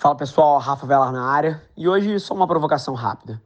Fala 0.00 0.14
pessoal, 0.14 0.58
Rafa 0.58 0.86
Velar 0.86 1.12
na 1.12 1.30
área 1.30 1.62
e 1.76 1.86
hoje 1.86 2.18
só 2.18 2.32
uma 2.32 2.46
provocação 2.46 2.94
rápida. 2.94 3.38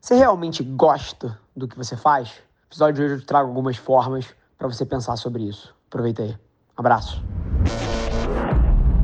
Você 0.00 0.16
realmente 0.16 0.60
gosta 0.60 1.38
do 1.54 1.68
que 1.68 1.78
você 1.78 1.96
faz? 1.96 2.28
No 2.28 2.66
episódio 2.66 2.94
de 2.94 3.02
hoje 3.02 3.22
eu 3.22 3.24
trago 3.24 3.48
algumas 3.48 3.76
formas 3.76 4.26
para 4.58 4.66
você 4.66 4.84
pensar 4.84 5.14
sobre 5.14 5.44
isso. 5.44 5.72
Aproveita 5.86 6.24
aí. 6.24 6.36
Abraço. 6.76 7.22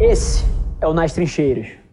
Esse 0.00 0.44
é 0.80 0.88
o 0.88 0.92
Nas 0.92 1.12
Trincheiras 1.12 1.87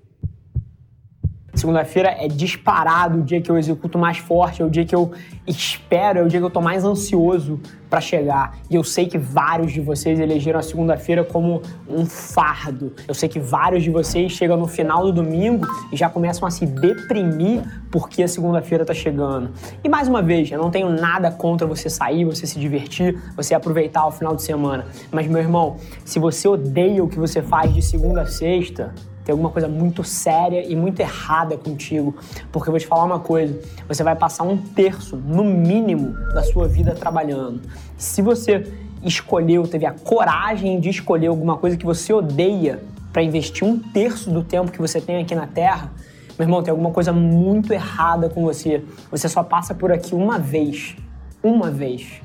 Segunda-feira 1.66 2.16
é 2.20 2.28
disparado 2.28 3.18
o 3.18 3.24
dia 3.24 3.42
que 3.42 3.50
eu 3.50 3.58
executo 3.58 3.98
mais 3.98 4.20
forte, 4.20 4.62
é 4.62 4.66
o 4.66 4.70
dia 4.70 4.86
que 4.86 4.94
eu 4.94 5.12
espero, 5.48 6.20
é 6.20 6.22
o 6.22 6.28
dia 6.28 6.40
que 6.40 6.46
eu 6.46 6.50
tô 6.52 6.62
mais 6.62 6.86
ansioso 6.86 7.60
para 7.90 8.00
chegar. 8.00 8.60
E 8.70 8.76
eu 8.76 8.84
sei 8.84 9.08
que 9.08 9.18
vários 9.18 9.74
de 9.74 9.82
vocês 9.82 10.20
elegeram 10.20 10.60
a 10.60 10.62
segunda-feira 10.62 11.24
como 11.24 11.64
um 11.90 12.06
fardo. 12.06 12.94
Eu 13.08 13.16
sei 13.16 13.28
que 13.28 13.40
vários 13.40 13.82
de 13.82 13.90
vocês 13.90 14.32
chegam 14.32 14.58
no 14.58 14.68
final 14.68 15.06
do 15.06 15.12
domingo 15.12 15.66
e 15.92 15.98
já 15.98 16.08
começam 16.08 16.48
a 16.48 16.52
se 16.52 16.68
deprimir 16.68 17.64
porque 17.90 18.22
a 18.22 18.28
segunda-feira 18.28 18.86
tá 18.86 18.94
chegando. 18.94 19.50
E 19.84 19.90
mais 19.90 20.08
uma 20.08 20.22
vez, 20.22 20.52
eu 20.52 20.60
não 20.60 20.70
tenho 20.70 20.92
nada 20.92 21.32
contra 21.32 21.66
você 21.66 21.90
sair, 21.90 22.26
você 22.26 22.46
se 22.46 22.60
divertir, 22.60 23.20
você 23.36 23.56
aproveitar 23.56 24.06
o 24.06 24.12
final 24.12 24.36
de 24.36 24.44
semana. 24.44 24.86
Mas 25.12 25.26
meu 25.26 25.40
irmão, 25.40 25.78
se 26.06 26.20
você 26.20 26.48
odeia 26.48 27.04
o 27.04 27.08
que 27.08 27.18
você 27.18 27.42
faz 27.42 27.74
de 27.74 27.82
segunda 27.82 28.22
a 28.22 28.28
sexta, 28.28 28.94
tem 29.26 29.34
alguma 29.34 29.50
coisa 29.50 29.68
muito 29.68 30.04
séria 30.04 30.64
e 30.64 30.76
muito 30.76 31.00
errada 31.00 31.58
contigo. 31.58 32.16
Porque 32.52 32.70
eu 32.70 32.72
vou 32.72 32.80
te 32.80 32.86
falar 32.86 33.04
uma 33.04 33.20
coisa: 33.20 33.60
você 33.88 34.04
vai 34.04 34.16
passar 34.16 34.44
um 34.44 34.56
terço, 34.56 35.18
no 35.18 35.44
mínimo, 35.44 36.14
da 36.34 36.44
sua 36.44 36.68
vida 36.68 36.94
trabalhando. 36.94 37.62
Se 37.98 38.22
você 38.22 38.72
escolheu, 39.04 39.68
teve 39.68 39.86
a 39.86 39.92
coragem 39.92 40.80
de 40.80 40.90
escolher 40.90 41.28
alguma 41.28 41.58
coisa 41.58 41.76
que 41.76 41.86
você 41.86 42.14
odeia 42.14 42.82
para 43.12 43.24
investir 43.24 43.68
um 43.68 43.80
terço 43.80 44.30
do 44.30 44.44
tempo 44.44 44.72
que 44.72 44.80
você 44.80 45.02
tem 45.02 45.22
aqui 45.22 45.34
na 45.34 45.48
Terra, 45.48 45.92
meu 46.38 46.46
irmão, 46.46 46.62
tem 46.62 46.70
alguma 46.70 46.92
coisa 46.92 47.14
muito 47.14 47.72
errada 47.72 48.30
com 48.30 48.44
você. 48.44 48.84
Você 49.10 49.30
só 49.30 49.42
passa 49.42 49.74
por 49.74 49.92
aqui 49.92 50.14
uma 50.14 50.38
vez. 50.38 50.96
Uma 51.42 51.72
vez. 51.72 52.22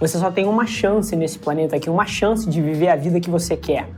Você 0.00 0.18
só 0.18 0.30
tem 0.32 0.46
uma 0.46 0.66
chance 0.66 1.14
nesse 1.14 1.38
planeta 1.38 1.76
aqui, 1.76 1.88
uma 1.88 2.06
chance 2.06 2.50
de 2.50 2.60
viver 2.60 2.88
a 2.88 2.96
vida 2.96 3.20
que 3.20 3.30
você 3.30 3.56
quer. 3.56 3.88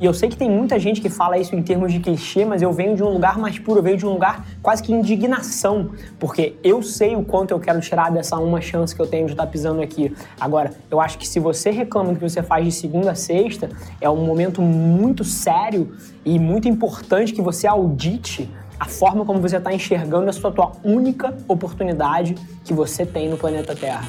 E 0.00 0.04
eu 0.04 0.14
sei 0.14 0.28
que 0.28 0.36
tem 0.36 0.48
muita 0.48 0.78
gente 0.78 1.00
que 1.00 1.08
fala 1.08 1.36
isso 1.38 1.56
em 1.56 1.62
termos 1.62 1.92
de 1.92 1.98
clichê, 1.98 2.44
mas 2.44 2.62
eu 2.62 2.72
venho 2.72 2.94
de 2.94 3.02
um 3.02 3.08
lugar 3.08 3.36
mais 3.36 3.58
puro, 3.58 3.80
eu 3.80 3.82
venho 3.82 3.96
de 3.96 4.06
um 4.06 4.12
lugar 4.12 4.46
quase 4.62 4.80
que 4.82 4.92
indignação, 4.92 5.90
porque 6.20 6.56
eu 6.62 6.82
sei 6.82 7.16
o 7.16 7.24
quanto 7.24 7.50
eu 7.50 7.58
quero 7.58 7.80
tirar 7.80 8.10
dessa 8.10 8.36
uma 8.38 8.60
chance 8.60 8.94
que 8.94 9.02
eu 9.02 9.06
tenho 9.06 9.26
de 9.26 9.32
estar 9.32 9.46
pisando 9.46 9.82
aqui. 9.82 10.14
Agora, 10.40 10.72
eu 10.88 11.00
acho 11.00 11.18
que 11.18 11.26
se 11.26 11.40
você 11.40 11.70
reclama 11.70 12.14
que 12.14 12.20
você 12.20 12.42
faz 12.42 12.64
de 12.64 12.70
segunda 12.70 13.10
a 13.10 13.14
sexta, 13.16 13.68
é 14.00 14.08
um 14.08 14.24
momento 14.24 14.62
muito 14.62 15.24
sério 15.24 15.92
e 16.24 16.38
muito 16.38 16.68
importante 16.68 17.32
que 17.32 17.42
você 17.42 17.66
audite 17.66 18.48
a 18.78 18.84
forma 18.84 19.24
como 19.24 19.40
você 19.40 19.56
está 19.56 19.74
enxergando 19.74 20.28
essa 20.28 20.50
tua 20.52 20.72
única 20.84 21.36
oportunidade 21.48 22.36
que 22.64 22.72
você 22.72 23.04
tem 23.04 23.28
no 23.28 23.36
planeta 23.36 23.74
Terra. 23.74 24.06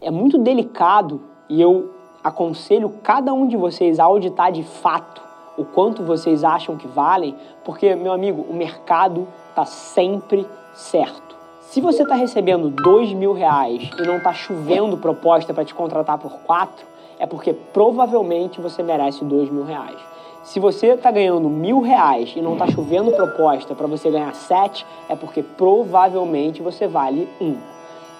É 0.00 0.10
muito 0.10 0.38
delicado 0.38 1.22
e 1.50 1.60
eu 1.60 1.97
aconselho 2.22 2.90
cada 3.02 3.32
um 3.32 3.46
de 3.46 3.56
vocês 3.56 3.98
a 3.98 4.04
auditar 4.04 4.52
de 4.52 4.62
fato 4.62 5.22
o 5.56 5.64
quanto 5.64 6.04
vocês 6.04 6.44
acham 6.44 6.76
que 6.76 6.86
valem, 6.86 7.34
porque, 7.64 7.94
meu 7.94 8.12
amigo, 8.12 8.46
o 8.48 8.54
mercado 8.54 9.26
está 9.50 9.64
sempre 9.64 10.46
certo. 10.72 11.36
Se 11.62 11.80
você 11.80 12.04
está 12.04 12.14
recebendo 12.14 12.70
dois 12.70 13.12
mil 13.12 13.32
reais 13.32 13.90
e 13.98 14.06
não 14.06 14.18
está 14.18 14.32
chovendo 14.32 14.96
proposta 14.96 15.52
para 15.52 15.64
te 15.64 15.74
contratar 15.74 16.16
por 16.16 16.32
quatro, 16.46 16.86
é 17.18 17.26
porque 17.26 17.52
provavelmente 17.52 18.60
você 18.60 18.82
merece 18.82 19.24
dois 19.24 19.50
mil 19.50 19.64
reais. 19.64 19.98
Se 20.44 20.60
você 20.60 20.94
está 20.94 21.10
ganhando 21.10 21.48
mil 21.50 21.80
reais 21.80 22.32
e 22.34 22.40
não 22.40 22.54
está 22.54 22.66
chovendo 22.68 23.10
proposta 23.10 23.74
para 23.74 23.86
você 23.86 24.10
ganhar 24.10 24.34
sete, 24.34 24.86
é 25.08 25.16
porque 25.16 25.42
provavelmente 25.42 26.62
você 26.62 26.86
vale 26.86 27.28
um. 27.40 27.56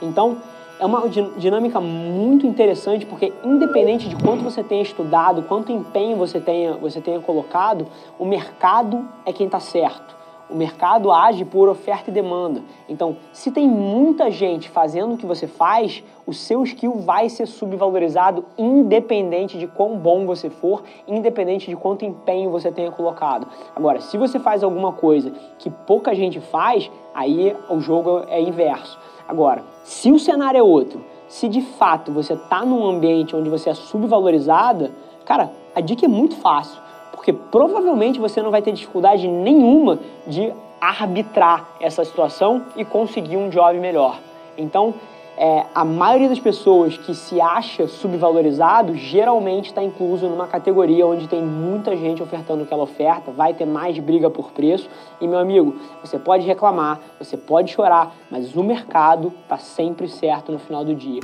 Então, 0.02 0.36
é 0.78 0.86
uma 0.86 1.08
dinâmica 1.08 1.80
muito 1.80 2.46
interessante 2.46 3.04
porque 3.04 3.32
independente 3.44 4.08
de 4.08 4.16
quanto 4.16 4.44
você 4.44 4.62
tenha 4.62 4.82
estudado, 4.82 5.42
quanto 5.42 5.72
empenho 5.72 6.16
você 6.16 6.40
tenha, 6.40 6.74
você 6.74 7.00
tenha 7.00 7.20
colocado, 7.20 7.86
o 8.18 8.24
mercado 8.24 9.06
é 9.26 9.32
quem 9.32 9.46
está 9.46 9.60
certo. 9.60 10.16
O 10.50 10.54
mercado 10.54 11.12
age 11.12 11.44
por 11.44 11.68
oferta 11.68 12.08
e 12.08 12.12
demanda. 12.12 12.62
Então, 12.88 13.18
se 13.34 13.50
tem 13.50 13.68
muita 13.68 14.30
gente 14.30 14.70
fazendo 14.70 15.12
o 15.12 15.18
que 15.18 15.26
você 15.26 15.46
faz, 15.46 16.02
o 16.26 16.32
seu 16.32 16.62
skill 16.62 16.94
vai 17.00 17.28
ser 17.28 17.44
subvalorizado 17.44 18.46
independente 18.56 19.58
de 19.58 19.66
quão 19.66 19.98
bom 19.98 20.24
você 20.24 20.48
for, 20.48 20.82
independente 21.06 21.68
de 21.68 21.76
quanto 21.76 22.06
empenho 22.06 22.50
você 22.50 22.72
tenha 22.72 22.90
colocado. 22.90 23.46
Agora, 23.76 24.00
se 24.00 24.16
você 24.16 24.38
faz 24.38 24.64
alguma 24.64 24.94
coisa 24.94 25.32
que 25.58 25.68
pouca 25.68 26.14
gente 26.14 26.40
faz, 26.40 26.90
aí 27.14 27.54
o 27.68 27.78
jogo 27.80 28.22
é 28.28 28.40
inverso. 28.40 28.98
Agora, 29.28 29.62
se 29.84 30.10
o 30.10 30.18
cenário 30.18 30.58
é 30.58 30.62
outro, 30.62 31.04
se 31.28 31.48
de 31.48 31.60
fato 31.60 32.10
você 32.10 32.32
está 32.32 32.64
num 32.64 32.86
ambiente 32.86 33.36
onde 33.36 33.50
você 33.50 33.68
é 33.68 33.74
subvalorizada, 33.74 34.90
cara, 35.26 35.52
a 35.74 35.82
dica 35.82 36.06
é 36.06 36.08
muito 36.08 36.34
fácil, 36.36 36.80
porque 37.12 37.30
provavelmente 37.30 38.18
você 38.18 38.40
não 38.40 38.50
vai 38.50 38.62
ter 38.62 38.72
dificuldade 38.72 39.28
nenhuma 39.28 39.98
de 40.26 40.50
arbitrar 40.80 41.68
essa 41.78 42.02
situação 42.04 42.64
e 42.74 42.86
conseguir 42.86 43.36
um 43.36 43.50
job 43.50 43.78
melhor. 43.78 44.18
Então, 44.56 44.94
é, 45.38 45.66
a 45.72 45.84
maioria 45.84 46.28
das 46.28 46.40
pessoas 46.40 46.98
que 46.98 47.14
se 47.14 47.40
acha 47.40 47.86
subvalorizado 47.86 48.96
geralmente 48.96 49.66
está 49.66 49.80
incluso 49.80 50.28
numa 50.28 50.48
categoria 50.48 51.06
onde 51.06 51.28
tem 51.28 51.40
muita 51.40 51.96
gente 51.96 52.20
ofertando 52.20 52.64
aquela 52.64 52.82
oferta, 52.82 53.30
vai 53.30 53.54
ter 53.54 53.64
mais 53.64 53.96
briga 54.00 54.28
por 54.28 54.50
preço. 54.50 54.90
E 55.20 55.28
meu 55.28 55.38
amigo, 55.38 55.76
você 56.02 56.18
pode 56.18 56.44
reclamar, 56.44 56.98
você 57.20 57.36
pode 57.36 57.72
chorar, 57.72 58.16
mas 58.28 58.56
o 58.56 58.64
mercado 58.64 59.32
está 59.42 59.58
sempre 59.58 60.08
certo 60.08 60.50
no 60.50 60.58
final 60.58 60.84
do 60.84 60.92
dia. 60.92 61.20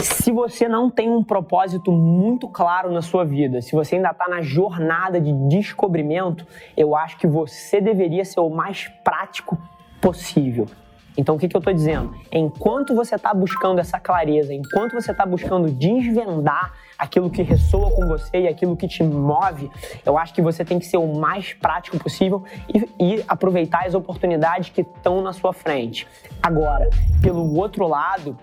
Se 0.00 0.30
você 0.30 0.68
não 0.68 0.88
tem 0.88 1.10
um 1.10 1.24
propósito 1.24 1.90
muito 1.90 2.48
claro 2.48 2.92
na 2.92 3.02
sua 3.02 3.24
vida, 3.24 3.60
se 3.60 3.72
você 3.72 3.96
ainda 3.96 4.10
está 4.10 4.28
na 4.28 4.42
jornada 4.42 5.20
de 5.20 5.32
descobrimento, 5.48 6.46
eu 6.76 6.94
acho 6.94 7.18
que 7.18 7.26
você 7.26 7.80
deveria 7.80 8.24
ser 8.24 8.38
o 8.38 8.48
mais 8.48 8.88
prático 9.02 9.58
possível. 10.00 10.66
Então, 11.16 11.34
o 11.34 11.38
que, 11.38 11.48
que 11.48 11.56
eu 11.56 11.60
estou 11.60 11.72
dizendo? 11.72 12.14
Enquanto 12.30 12.94
você 12.94 13.14
está 13.14 13.32
buscando 13.32 13.78
essa 13.78 13.98
clareza, 13.98 14.52
enquanto 14.52 14.92
você 14.92 15.12
está 15.12 15.24
buscando 15.24 15.70
desvendar 15.70 16.74
aquilo 16.98 17.30
que 17.30 17.42
ressoa 17.42 17.90
com 17.90 18.06
você 18.06 18.42
e 18.42 18.48
aquilo 18.48 18.76
que 18.76 18.86
te 18.86 19.02
move, 19.02 19.70
eu 20.04 20.18
acho 20.18 20.34
que 20.34 20.42
você 20.42 20.64
tem 20.64 20.78
que 20.78 20.86
ser 20.86 20.98
o 20.98 21.14
mais 21.14 21.52
prático 21.52 21.98
possível 21.98 22.44
e, 22.72 23.16
e 23.16 23.24
aproveitar 23.26 23.86
as 23.86 23.94
oportunidades 23.94 24.70
que 24.70 24.82
estão 24.82 25.22
na 25.22 25.32
sua 25.32 25.52
frente. 25.52 26.06
Agora, 26.42 26.88
pelo 27.22 27.56
outro 27.56 27.86
lado, 27.86 28.36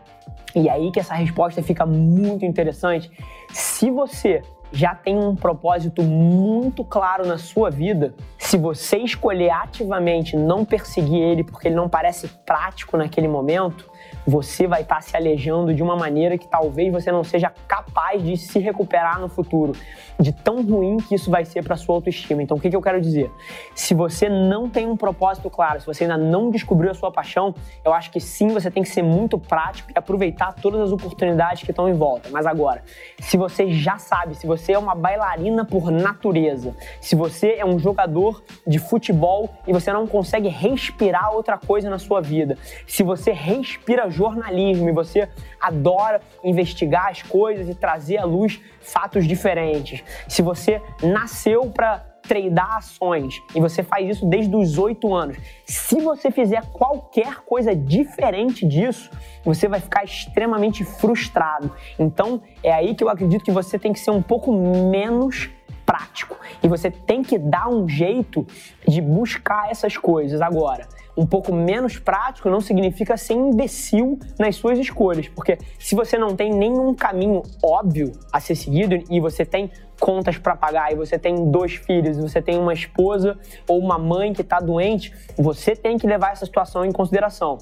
e 0.55 0.69
aí 0.69 0.91
que 0.91 0.99
essa 0.99 1.13
resposta 1.15 1.61
fica 1.61 1.85
muito 1.85 2.45
interessante, 2.45 3.11
se 3.49 3.89
você 3.89 4.41
já 4.73 4.95
tem 4.95 5.15
um 5.15 5.35
propósito 5.35 6.01
muito 6.01 6.83
claro 6.83 7.27
na 7.27 7.37
sua 7.37 7.69
vida, 7.69 8.15
se 8.39 8.57
você 8.57 8.97
escolher 8.97 9.51
ativamente 9.51 10.35
não 10.35 10.65
perseguir 10.65 11.21
ele 11.21 11.43
porque 11.43 11.67
ele 11.67 11.75
não 11.75 11.87
parece 11.87 12.27
prático 12.43 12.97
naquele 12.97 13.27
momento, 13.27 13.87
você 14.25 14.67
vai 14.67 14.81
estar 14.81 14.95
tá 14.95 15.01
se 15.01 15.15
alejando 15.15 15.73
de 15.73 15.83
uma 15.83 15.95
maneira 15.95 16.37
que 16.37 16.47
talvez 16.47 16.91
você 16.91 17.11
não 17.11 17.23
seja 17.23 17.51
capaz 17.67 18.23
de 18.23 18.37
se 18.37 18.59
recuperar 18.59 19.19
no 19.19 19.27
futuro, 19.27 19.73
de 20.19 20.31
tão 20.31 20.63
ruim 20.63 20.97
que 20.97 21.15
isso 21.15 21.29
vai 21.29 21.45
ser 21.45 21.63
para 21.63 21.75
sua 21.75 21.95
autoestima. 21.95 22.41
Então, 22.41 22.57
o 22.57 22.59
que, 22.59 22.69
que 22.69 22.75
eu 22.75 22.81
quero 22.81 23.01
dizer? 23.01 23.31
Se 23.75 23.93
você 23.93 24.29
não 24.29 24.69
tem 24.69 24.87
um 24.87 24.95
propósito 24.95 25.49
claro, 25.49 25.79
se 25.79 25.85
você 25.85 26.03
ainda 26.03 26.17
não 26.17 26.49
descobriu 26.49 26.91
a 26.91 26.93
sua 26.93 27.11
paixão, 27.11 27.53
eu 27.83 27.93
acho 27.93 28.11
que 28.11 28.19
sim, 28.19 28.49
você 28.49 28.71
tem 28.71 28.83
que 28.83 28.89
ser 28.89 29.03
muito 29.03 29.37
prático 29.37 29.91
e 29.91 29.97
aproveitar 29.97 30.53
todas 30.53 30.81
as 30.81 30.91
oportunidades 30.91 31.63
que 31.63 31.71
estão 31.71 31.89
em 31.89 31.93
volta. 31.93 32.29
Mas 32.31 32.45
agora, 32.45 32.83
se 33.19 33.37
você 33.37 33.71
já 33.71 33.97
sabe, 33.97 34.35
se 34.35 34.47
você 34.47 34.73
é 34.73 34.79
uma 34.79 34.95
bailarina 34.95 35.65
por 35.65 35.91
natureza, 35.91 36.75
se 37.01 37.15
você 37.15 37.55
é 37.57 37.65
um 37.65 37.77
jogador 37.77 38.43
de 38.65 38.79
futebol 38.79 39.49
e 39.67 39.73
você 39.73 39.91
não 39.91 40.07
consegue 40.07 40.47
respirar 40.47 41.33
outra 41.33 41.57
coisa 41.57 41.89
na 41.89 41.99
sua 41.99 42.21
vida, 42.21 42.57
se 42.87 43.03
você 43.03 43.31
respira 43.31 44.09
jornalismo 44.13 44.89
e 44.89 44.91
você 44.91 45.27
adora 45.59 46.21
investigar 46.43 47.09
as 47.09 47.21
coisas 47.21 47.67
e 47.67 47.75
trazer 47.75 48.17
à 48.17 48.25
luz 48.25 48.61
fatos 48.81 49.27
diferentes, 49.27 50.03
se 50.27 50.41
você 50.41 50.81
nasceu 51.01 51.69
para 51.69 52.13
treinar 52.23 52.77
ações 52.77 53.41
e 53.53 53.59
você 53.59 53.83
faz 53.83 54.09
isso 54.09 54.25
desde 54.25 54.55
os 54.55 54.77
oito 54.77 55.13
anos, 55.13 55.37
se 55.65 55.99
você 56.01 56.31
fizer 56.31 56.63
qualquer 56.71 57.41
coisa 57.45 57.75
diferente 57.75 58.65
disso, 58.65 59.11
você 59.43 59.67
vai 59.67 59.79
ficar 59.79 60.03
extremamente 60.03 60.83
frustrado. 60.85 61.71
Então 61.99 62.41
é 62.63 62.71
aí 62.71 62.95
que 62.95 63.03
eu 63.03 63.09
acredito 63.09 63.43
que 63.43 63.51
você 63.51 63.77
tem 63.77 63.91
que 63.91 63.99
ser 63.99 64.11
um 64.11 64.21
pouco 64.21 64.51
menos 64.51 65.49
prático 65.85 66.37
e 66.63 66.67
você 66.67 66.89
tem 66.89 67.21
que 67.21 67.37
dar 67.37 67.67
um 67.67 67.87
jeito 67.87 68.47
de 68.87 69.01
buscar 69.01 69.69
essas 69.69 69.97
coisas. 69.97 70.41
Agora, 70.41 70.87
um 71.15 71.25
pouco 71.25 71.53
menos 71.53 71.97
prático 71.97 72.49
não 72.49 72.59
significa 72.59 73.15
ser 73.17 73.33
imbecil 73.33 74.19
nas 74.39 74.55
suas 74.55 74.79
escolhas, 74.79 75.27
porque 75.27 75.57
se 75.79 75.95
você 75.95 76.17
não 76.17 76.35
tem 76.35 76.51
nenhum 76.51 76.93
caminho 76.93 77.43
óbvio 77.63 78.11
a 78.31 78.39
ser 78.39 78.55
seguido 78.55 78.95
e 79.09 79.19
você 79.19 79.45
tem 79.45 79.71
contas 79.99 80.37
para 80.37 80.55
pagar 80.55 80.91
e 80.91 80.95
você 80.95 81.17
tem 81.17 81.49
dois 81.49 81.75
filhos, 81.75 82.17
e 82.17 82.21
você 82.21 82.41
tem 82.41 82.57
uma 82.57 82.73
esposa 82.73 83.37
ou 83.67 83.79
uma 83.79 83.97
mãe 83.97 84.33
que 84.33 84.41
está 84.41 84.59
doente, 84.59 85.13
você 85.37 85.75
tem 85.75 85.97
que 85.97 86.07
levar 86.07 86.31
essa 86.31 86.45
situação 86.45 86.83
em 86.83 86.91
consideração. 86.91 87.57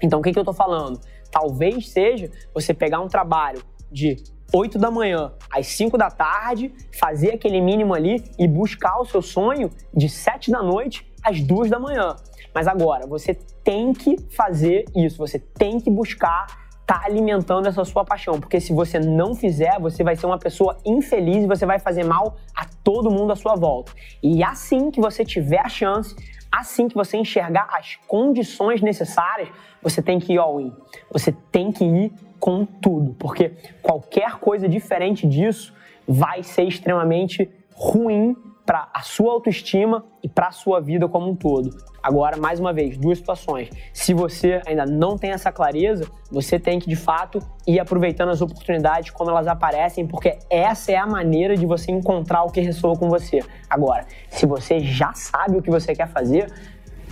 Então, 0.00 0.20
o 0.20 0.22
que, 0.22 0.32
que 0.32 0.38
eu 0.38 0.42
estou 0.42 0.54
falando? 0.54 1.00
Talvez 1.30 1.90
seja 1.90 2.30
você 2.54 2.72
pegar 2.72 3.00
um 3.00 3.08
trabalho 3.08 3.62
de 3.90 4.16
8 4.52 4.78
da 4.78 4.90
manhã 4.90 5.32
às 5.50 5.66
5 5.66 5.98
da 5.98 6.10
tarde, 6.10 6.72
fazer 6.92 7.34
aquele 7.34 7.60
mínimo 7.60 7.92
ali 7.92 8.24
e 8.38 8.46
buscar 8.46 9.00
o 9.00 9.04
seu 9.04 9.20
sonho 9.20 9.70
de 9.92 10.08
7 10.08 10.50
da 10.50 10.62
noite 10.62 11.06
às 11.22 11.40
2 11.40 11.70
da 11.70 11.78
manhã. 11.78 12.14
Mas 12.54 12.68
agora, 12.68 13.06
você 13.06 13.34
tem 13.64 13.92
que 13.92 14.16
fazer 14.30 14.84
isso, 14.94 15.18
você 15.18 15.38
tem 15.38 15.80
que 15.80 15.90
buscar 15.90 16.46
estar 16.84 17.00
tá 17.00 17.06
alimentando 17.06 17.66
essa 17.66 17.84
sua 17.84 18.04
paixão, 18.04 18.38
porque 18.38 18.60
se 18.60 18.72
você 18.72 19.00
não 19.00 19.34
fizer, 19.34 19.80
você 19.80 20.04
vai 20.04 20.14
ser 20.14 20.26
uma 20.26 20.38
pessoa 20.38 20.76
infeliz 20.84 21.42
e 21.42 21.46
você 21.46 21.64
vai 21.64 21.78
fazer 21.78 22.04
mal 22.04 22.36
a 22.54 22.66
todo 22.84 23.10
mundo 23.10 23.32
à 23.32 23.36
sua 23.36 23.54
volta. 23.56 23.92
E 24.22 24.44
assim 24.44 24.90
que 24.90 25.00
você 25.00 25.24
tiver 25.24 25.60
a 25.60 25.68
chance, 25.68 26.14
assim 26.52 26.86
que 26.86 26.94
você 26.94 27.16
enxergar 27.16 27.68
as 27.72 27.96
condições 28.06 28.82
necessárias, 28.82 29.48
você 29.82 30.02
tem 30.02 30.18
que 30.20 30.34
ir 30.34 30.38
all 30.38 30.60
in. 30.60 30.72
Você 31.10 31.32
tem 31.50 31.72
que 31.72 31.84
ir 31.84 32.12
com 32.38 32.66
tudo, 32.66 33.14
porque 33.14 33.52
qualquer 33.82 34.38
coisa 34.38 34.68
diferente 34.68 35.26
disso 35.26 35.72
vai 36.06 36.42
ser 36.42 36.64
extremamente 36.64 37.50
ruim 37.74 38.36
para 38.64 38.88
a 38.94 39.02
sua 39.02 39.32
autoestima 39.32 40.04
e 40.22 40.28
para 40.28 40.48
a 40.48 40.52
sua 40.52 40.80
vida 40.80 41.06
como 41.06 41.30
um 41.30 41.36
todo. 41.36 41.70
Agora, 42.02 42.36
mais 42.36 42.60
uma 42.60 42.72
vez, 42.72 42.96
duas 42.96 43.18
situações. 43.18 43.70
Se 43.92 44.12
você 44.12 44.60
ainda 44.66 44.84
não 44.84 45.16
tem 45.16 45.30
essa 45.30 45.50
clareza, 45.52 46.06
você 46.30 46.58
tem 46.58 46.78
que 46.78 46.88
de 46.88 46.96
fato 46.96 47.38
ir 47.66 47.78
aproveitando 47.78 48.30
as 48.30 48.40
oportunidades 48.40 49.10
como 49.10 49.30
elas 49.30 49.46
aparecem, 49.46 50.06
porque 50.06 50.38
essa 50.50 50.92
é 50.92 50.96
a 50.96 51.06
maneira 51.06 51.56
de 51.56 51.66
você 51.66 51.90
encontrar 51.92 52.42
o 52.42 52.50
que 52.50 52.60
ressoa 52.60 52.96
com 52.96 53.08
você. 53.08 53.40
Agora, 53.68 54.06
se 54.28 54.46
você 54.46 54.80
já 54.80 55.12
sabe 55.14 55.58
o 55.58 55.62
que 55.62 55.70
você 55.70 55.94
quer 55.94 56.08
fazer, 56.08 56.52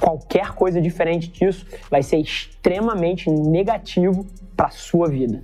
qualquer 0.01 0.53
coisa 0.53 0.81
diferente 0.81 1.29
disso 1.29 1.67
vai 1.91 2.03
ser 2.03 2.19
extremamente 2.19 3.31
negativo 3.31 4.27
para 4.57 4.71
sua 4.71 5.09
vida. 5.09 5.43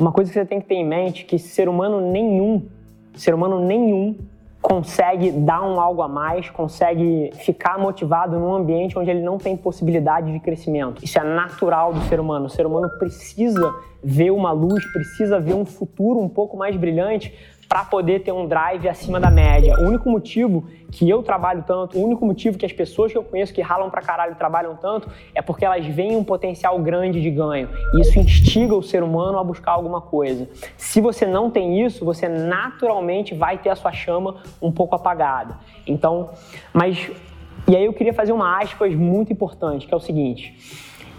Uma 0.00 0.10
coisa 0.10 0.28
que 0.28 0.38
você 0.38 0.44
tem 0.44 0.60
que 0.60 0.66
ter 0.66 0.74
em 0.74 0.84
mente 0.84 1.22
é 1.22 1.26
que 1.26 1.38
ser 1.38 1.68
humano 1.68 2.00
nenhum, 2.00 2.66
ser 3.14 3.32
humano 3.32 3.60
nenhum 3.60 4.16
consegue 4.60 5.30
dar 5.30 5.62
um 5.62 5.78
algo 5.78 6.02
a 6.02 6.08
mais, 6.08 6.50
consegue 6.50 7.30
ficar 7.34 7.78
motivado 7.78 8.36
num 8.40 8.54
ambiente 8.54 8.98
onde 8.98 9.10
ele 9.10 9.22
não 9.22 9.38
tem 9.38 9.56
possibilidade 9.56 10.32
de 10.32 10.40
crescimento. 10.40 11.04
Isso 11.04 11.16
é 11.18 11.22
natural 11.22 11.92
do 11.92 12.00
ser 12.00 12.18
humano. 12.18 12.46
O 12.46 12.48
ser 12.48 12.66
humano 12.66 12.90
precisa 12.98 13.72
ver 14.02 14.32
uma 14.32 14.50
luz, 14.50 14.84
precisa 14.90 15.38
ver 15.38 15.54
um 15.54 15.64
futuro 15.64 16.18
um 16.18 16.28
pouco 16.28 16.56
mais 16.56 16.76
brilhante 16.76 17.32
para 17.68 17.84
poder 17.84 18.22
ter 18.22 18.32
um 18.32 18.46
drive 18.46 18.88
acima 18.88 19.18
da 19.18 19.30
média. 19.30 19.76
O 19.78 19.86
único 19.86 20.08
motivo 20.08 20.66
que 20.90 21.08
eu 21.08 21.22
trabalho 21.22 21.64
tanto, 21.66 21.98
o 21.98 22.04
único 22.04 22.24
motivo 22.24 22.56
que 22.56 22.64
as 22.64 22.72
pessoas 22.72 23.10
que 23.10 23.18
eu 23.18 23.24
conheço 23.24 23.52
que 23.52 23.60
ralam 23.60 23.90
pra 23.90 24.00
caralho 24.00 24.34
trabalham 24.36 24.76
tanto 24.76 25.08
é 25.34 25.42
porque 25.42 25.64
elas 25.64 25.84
veem 25.86 26.16
um 26.16 26.24
potencial 26.24 26.78
grande 26.78 27.20
de 27.20 27.30
ganho. 27.30 27.68
Isso 28.00 28.18
instiga 28.18 28.74
o 28.74 28.82
ser 28.82 29.02
humano 29.02 29.38
a 29.38 29.44
buscar 29.44 29.72
alguma 29.72 30.00
coisa. 30.00 30.48
Se 30.76 31.00
você 31.00 31.26
não 31.26 31.50
tem 31.50 31.84
isso, 31.84 32.04
você 32.04 32.28
naturalmente 32.28 33.34
vai 33.34 33.58
ter 33.58 33.70
a 33.70 33.76
sua 33.76 33.92
chama 33.92 34.36
um 34.62 34.70
pouco 34.70 34.94
apagada. 34.94 35.58
Então, 35.86 36.30
mas 36.72 37.10
e 37.66 37.74
aí 37.74 37.86
eu 37.86 37.94
queria 37.94 38.12
fazer 38.12 38.32
uma 38.32 38.60
aspas 38.60 38.94
muito 38.94 39.32
importante, 39.32 39.86
que 39.86 39.94
é 39.94 39.96
o 39.96 40.00
seguinte: 40.00 40.54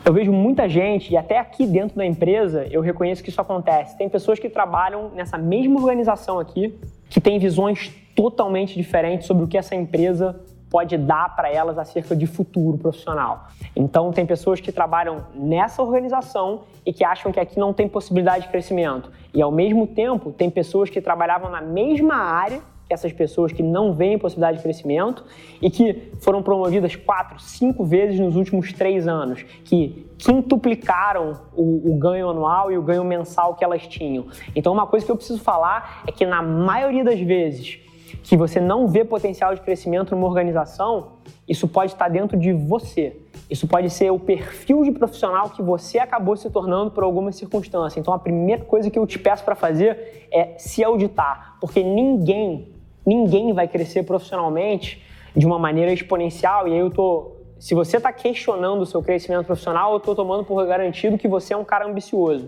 eu 0.06 0.14
vejo 0.14 0.32
muita 0.32 0.70
gente, 0.70 1.12
e 1.12 1.18
até 1.18 1.40
aqui 1.40 1.66
dentro 1.66 1.98
da 1.98 2.06
empresa 2.06 2.68
eu 2.70 2.80
reconheço 2.80 3.24
que 3.24 3.30
isso 3.30 3.42
acontece. 3.42 3.98
Tem 3.98 4.08
pessoas 4.08 4.38
que 4.38 4.48
trabalham 4.48 5.10
nessa 5.16 5.36
mesma 5.36 5.80
organização 5.80 6.40
aqui, 6.40 6.78
que 7.10 7.20
têm 7.20 7.40
visões 7.40 7.92
totalmente 8.16 8.76
diferentes 8.76 9.26
sobre 9.26 9.44
o 9.44 9.48
que 9.48 9.58
essa 9.58 9.76
empresa 9.76 10.40
pode 10.70 10.96
dar 10.98 11.36
para 11.36 11.52
elas 11.52 11.78
acerca 11.80 12.16
de 12.16 12.28
futuro 12.28 12.78
profissional. 12.78 13.48
Então, 13.76 14.12
tem 14.12 14.26
pessoas 14.26 14.62
que 14.62 14.72
trabalham 14.72 15.26
nessa 15.34 15.82
organização 15.82 16.62
e 16.86 16.94
que 16.94 17.04
acham 17.04 17.32
que 17.32 17.40
aqui 17.40 17.58
não 17.58 17.74
tem 17.74 17.88
possibilidade 17.88 18.46
de 18.46 18.52
crescimento. 18.52 19.10
E, 19.34 19.42
ao 19.42 19.52
mesmo 19.52 19.88
tempo, 19.88 20.32
tem 20.32 20.50
pessoas 20.50 20.90
que 20.90 21.02
trabalhavam 21.02 21.50
na 21.50 21.62
mesma 21.62 22.16
área 22.16 22.62
essas 22.90 23.12
pessoas 23.12 23.52
que 23.52 23.64
não 23.64 23.94
veem 23.94 24.18
possibilidade 24.18 24.58
de 24.58 24.64
crescimento 24.64 25.26
e 25.62 25.70
que 25.70 26.12
foram 26.20 26.44
promovidas 26.44 26.96
quatro, 26.96 27.40
cinco 27.40 27.84
vezes 27.84 28.20
nos 28.20 28.36
últimos 28.36 28.72
três 28.74 29.08
anos, 29.08 29.44
que 29.64 30.08
quintuplicaram 30.18 31.40
o, 31.56 31.92
o, 31.94 31.98
ganho 31.98 32.30
anual 32.30 32.72
e 32.72 32.78
o 32.78 32.82
ganho 32.82 33.04
mensal 33.04 33.56
que 33.56 33.64
elas 33.64 33.88
tinham. 33.88 34.28
Então, 34.56 34.72
uma 34.72 34.86
coisa 34.86 35.06
que 35.06 35.12
eu 35.12 35.16
preciso 35.16 35.40
falar 35.40 36.04
é 36.08 36.12
que 36.12 36.26
na 36.26 36.42
maioria 36.42 37.04
das 37.04 37.20
vezes 37.20 37.80
que 38.24 38.38
você 38.38 38.60
não 38.60 38.88
vê 38.88 39.04
potencial 39.04 39.54
de 39.54 39.62
crescimento 39.62 40.16
numa 40.16 40.28
organização, 40.28 41.14
isso 41.48 41.68
pode 41.68 41.92
estar 41.92 42.10
dentro 42.10 42.38
de 42.38 42.54
você. 42.54 43.18
Isso 43.50 43.68
pode 43.68 43.90
ser 43.92 44.12
o 44.12 44.20
perfil 44.20 44.84
de 44.84 44.92
profissional 44.92 45.50
que 45.52 45.62
você 45.62 46.00
acabou 46.00 46.36
se 46.36 46.50
tornando 46.50 46.90
por 46.90 47.04
alguma 47.04 47.32
circunstância. 47.32 48.00
Então, 48.00 48.14
a 48.14 48.20
primeira 48.20 48.64
coisa 48.64 48.90
que 48.90 48.98
eu 48.98 49.06
te 49.06 49.20
peço 49.20 49.44
para 49.44 49.56
fazer 49.56 50.28
é 50.32 50.56
se 50.58 50.84
auditar, 50.84 51.58
porque 51.60 51.84
ninguém 51.84 52.75
ninguém 53.06 53.54
vai 53.54 53.68
crescer 53.68 54.04
profissionalmente 54.04 55.02
de 55.36 55.46
uma 55.46 55.60
maneira 55.60 55.92
exponencial. 55.92 56.68
E 56.68 56.74
aí 56.74 56.80
eu 56.80 56.90
tô. 56.90 57.34
Se 57.60 57.74
você 57.74 57.98
está 57.98 58.12
questionando 58.12 58.82
o 58.82 58.86
seu 58.86 59.02
crescimento 59.02 59.46
profissional, 59.46 59.92
eu 59.92 59.98
estou 59.98 60.16
tomando 60.16 60.44
por 60.44 60.66
garantido 60.66 61.18
que 61.18 61.28
você 61.28 61.54
é 61.54 61.58
um 61.58 61.64
cara 61.64 61.86
ambicioso. 61.86 62.48